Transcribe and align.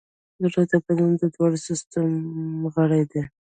زړه 0.51 0.63
د 0.71 0.73
بدن 0.85 1.09
د 1.21 1.23
دوران 1.35 1.61
سیستم 1.67 2.05
یو 2.13 2.23
مهم 2.63 2.69
غړی 2.75 3.03
دی. 3.11 3.21